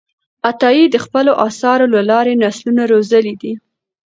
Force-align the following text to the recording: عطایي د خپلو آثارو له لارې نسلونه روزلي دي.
عطایي 0.49 0.85
د 0.89 0.95
خپلو 1.05 1.31
آثارو 1.47 1.85
له 1.95 2.01
لارې 2.09 2.33
نسلونه 2.43 2.83
روزلي 2.93 3.33
دي. 3.41 3.53